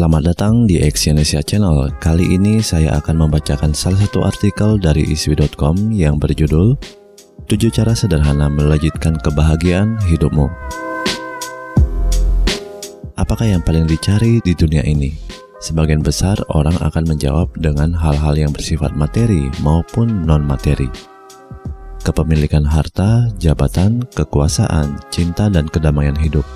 [0.00, 1.92] Selamat datang di Exyonesia Channel.
[2.00, 6.72] Kali ini saya akan membacakan salah satu artikel dari iswi.com yang berjudul
[7.44, 10.48] 7 cara sederhana melejitkan kebahagiaan hidupmu.
[13.20, 15.12] Apakah yang paling dicari di dunia ini?
[15.60, 20.88] Sebagian besar orang akan menjawab dengan hal-hal yang bersifat materi maupun non-materi.
[22.08, 26.48] Kepemilikan harta, jabatan, kekuasaan, cinta, dan kedamaian hidup.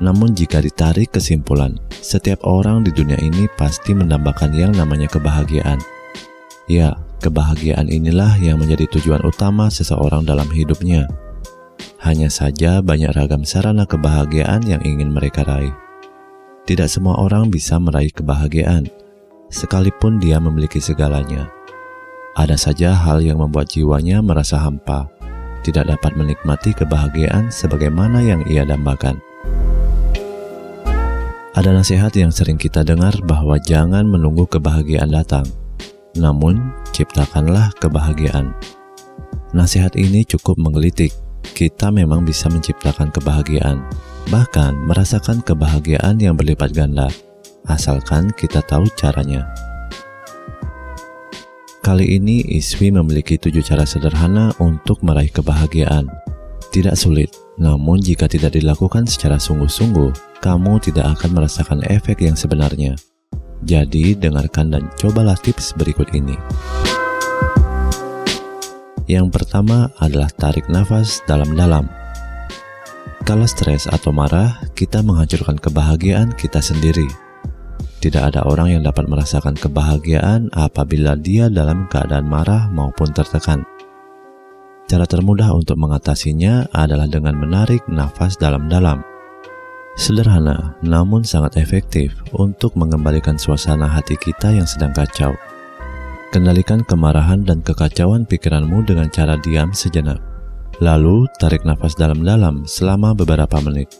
[0.00, 5.76] Namun jika ditarik kesimpulan, setiap orang di dunia ini pasti mendambakan yang namanya kebahagiaan.
[6.64, 11.04] Ya, kebahagiaan inilah yang menjadi tujuan utama seseorang dalam hidupnya.
[12.00, 15.72] Hanya saja banyak ragam sarana kebahagiaan yang ingin mereka raih.
[16.64, 18.88] Tidak semua orang bisa meraih kebahagiaan,
[19.52, 21.52] sekalipun dia memiliki segalanya.
[22.40, 25.12] Ada saja hal yang membuat jiwanya merasa hampa,
[25.60, 29.20] tidak dapat menikmati kebahagiaan sebagaimana yang ia dambakan.
[31.50, 35.42] Ada nasihat yang sering kita dengar bahwa jangan menunggu kebahagiaan datang,
[36.14, 38.54] namun ciptakanlah kebahagiaan.
[39.50, 41.10] Nasihat ini cukup menggelitik.
[41.42, 43.82] Kita memang bisa menciptakan kebahagiaan,
[44.30, 47.10] bahkan merasakan kebahagiaan yang berlipat ganda,
[47.66, 49.50] asalkan kita tahu caranya.
[51.82, 56.06] Kali ini Iswi memiliki tujuh cara sederhana untuk meraih kebahagiaan.
[56.70, 62.96] Tidak sulit, namun jika tidak dilakukan secara sungguh-sungguh, kamu tidak akan merasakan efek yang sebenarnya.
[63.60, 66.40] Jadi, dengarkan dan cobalah tips berikut ini.
[69.04, 71.84] Yang pertama adalah tarik nafas dalam-dalam.
[73.28, 77.04] Kalau stres atau marah, kita menghancurkan kebahagiaan kita sendiri.
[78.00, 83.60] Tidak ada orang yang dapat merasakan kebahagiaan apabila dia dalam keadaan marah maupun tertekan.
[84.90, 89.06] Cara termudah untuk mengatasinya adalah dengan menarik nafas dalam-dalam.
[89.94, 95.30] Sederhana, namun sangat efektif untuk mengembalikan suasana hati kita yang sedang kacau.
[96.34, 100.18] Kendalikan kemarahan dan kekacauan pikiranmu dengan cara diam sejenak.
[100.82, 103.94] Lalu, tarik nafas dalam-dalam selama beberapa menit.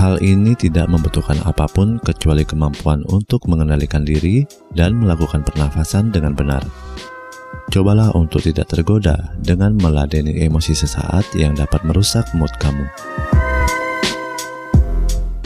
[0.00, 6.32] Hal ini tidak membutuhkan apa pun kecuali kemampuan untuk mengendalikan diri dan melakukan pernafasan dengan
[6.32, 6.64] benar.
[7.72, 12.84] Cobalah untuk tidak tergoda dengan meladeni emosi sesaat yang dapat merusak mood kamu.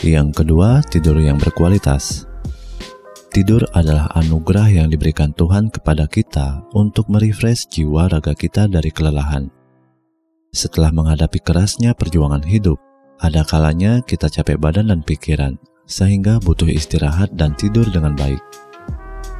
[0.02, 2.26] Yang kedua, tidur yang berkualitas.
[3.28, 9.52] Tidur adalah anugerah yang diberikan Tuhan kepada kita untuk merefresh jiwa raga kita dari kelelahan.
[10.48, 12.80] Setelah menghadapi kerasnya perjuangan hidup,
[13.20, 18.40] ada kalanya kita capek badan dan pikiran, sehingga butuh istirahat dan tidur dengan baik.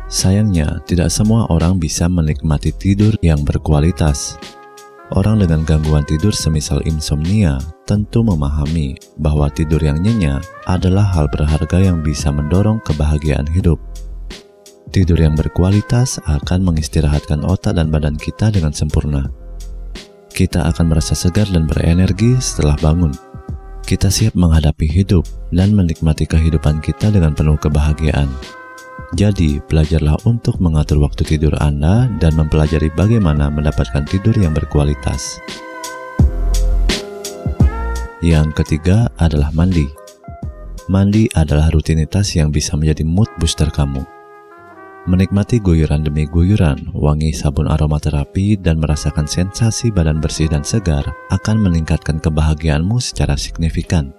[0.08, 4.41] Sayangnya, tidak semua orang bisa menikmati tidur yang berkualitas.
[5.12, 11.80] Orang dengan gangguan tidur semisal insomnia tentu memahami bahwa tidur yang nyenyak adalah hal berharga
[11.92, 13.76] yang bisa mendorong kebahagiaan hidup.
[14.88, 19.28] Tidur yang berkualitas akan mengistirahatkan otak dan badan kita dengan sempurna.
[20.32, 23.12] Kita akan merasa segar dan berenergi setelah bangun.
[23.84, 28.28] Kita siap menghadapi hidup dan menikmati kehidupan kita dengan penuh kebahagiaan.
[29.16, 35.41] Jadi, belajarlah untuk mengatur waktu tidur Anda dan mempelajari bagaimana mendapatkan tidur yang berkualitas.
[38.20, 39.88] Yang ketiga adalah mandi.
[40.92, 44.04] Mandi adalah rutinitas yang bisa menjadi mood booster kamu.
[45.08, 51.64] Menikmati guyuran demi guyuran, wangi sabun aromaterapi, dan merasakan sensasi badan bersih dan segar akan
[51.64, 54.18] meningkatkan kebahagiaanmu secara signifikan.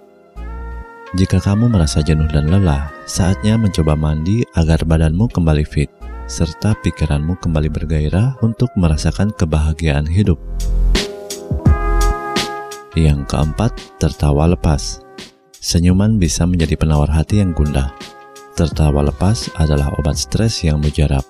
[1.10, 5.90] Jika kamu merasa jenuh dan lelah, saatnya mencoba mandi agar badanmu kembali fit,
[6.30, 10.38] serta pikiranmu kembali bergairah untuk merasakan kebahagiaan hidup.
[12.94, 15.02] Yang keempat, tertawa lepas.
[15.50, 17.90] Senyuman bisa menjadi penawar hati yang gundah.
[18.54, 21.26] Tertawa lepas adalah obat stres yang mujarab.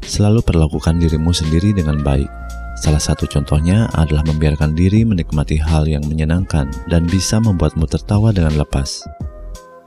[0.00, 2.32] Selalu perlakukan dirimu sendiri dengan baik,
[2.78, 8.54] Salah satu contohnya adalah membiarkan diri menikmati hal yang menyenangkan dan bisa membuatmu tertawa dengan
[8.54, 9.02] lepas.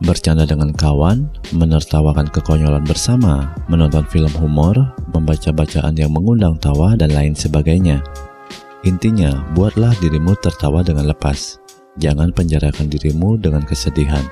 [0.01, 4.75] Bercanda dengan kawan, menertawakan kekonyolan bersama, menonton film humor,
[5.13, 8.01] membaca bacaan yang mengundang tawa, dan lain sebagainya.
[8.81, 11.61] Intinya, buatlah dirimu tertawa dengan lepas.
[12.01, 14.25] Jangan penjarakan dirimu dengan kesedihan.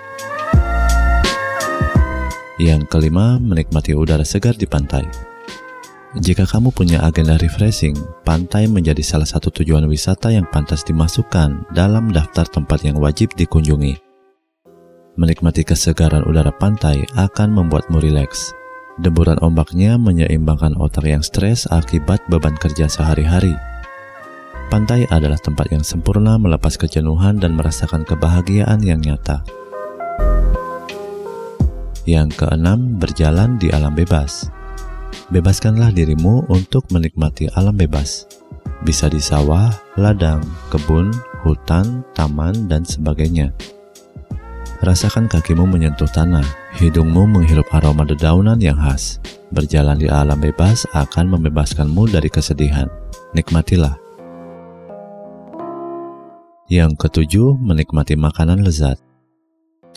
[2.58, 5.29] Yang kelima, menikmati udara segar di pantai.
[6.18, 7.94] Jika kamu punya agenda refreshing,
[8.26, 13.94] pantai menjadi salah satu tujuan wisata yang pantas dimasukkan dalam daftar tempat yang wajib dikunjungi.
[15.22, 18.58] Menikmati kesegaran udara pantai akan membuatmu rileks.
[18.98, 23.54] Deburan ombaknya menyeimbangkan otak yang stres akibat beban kerja sehari-hari.
[24.74, 29.46] Pantai adalah tempat yang sempurna melepas kejenuhan dan merasakan kebahagiaan yang nyata.
[32.10, 34.50] Yang keenam, berjalan di alam bebas.
[35.30, 38.26] Bebaskanlah dirimu untuk menikmati alam bebas.
[38.82, 39.70] Bisa di sawah,
[40.00, 40.42] ladang,
[40.74, 41.14] kebun,
[41.46, 43.54] hutan, taman, dan sebagainya.
[44.80, 46.48] Rasakan kakimu menyentuh tanah,
[46.80, 49.20] hidungmu menghirup aroma dedaunan yang khas.
[49.52, 52.88] Berjalan di alam bebas akan membebaskanmu dari kesedihan.
[53.36, 54.00] Nikmatilah.
[56.70, 59.09] Yang ketujuh, menikmati makanan lezat.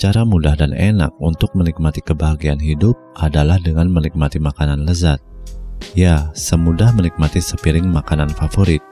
[0.03, 5.23] Cara mudah dan enak untuk menikmati kebahagiaan hidup adalah dengan menikmati makanan lezat.
[5.95, 8.83] Ya, semudah menikmati sepiring makanan favorit,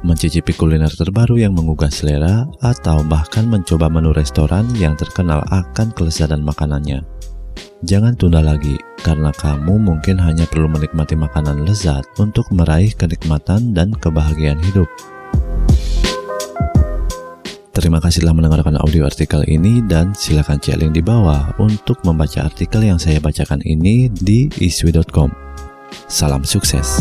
[0.00, 6.40] mencicipi kuliner terbaru yang menggugah selera, atau bahkan mencoba menu restoran yang terkenal akan kelezatan
[6.40, 7.04] makanannya.
[7.84, 13.92] Jangan tunda lagi, karena kamu mungkin hanya perlu menikmati makanan lezat untuk meraih kenikmatan dan
[13.92, 14.88] kebahagiaan hidup.
[17.78, 22.42] Terima kasih telah mendengarkan audio artikel ini dan silakan cek link di bawah untuk membaca
[22.42, 25.30] artikel yang saya bacakan ini di iswi.com.
[26.10, 26.98] Salam sukses.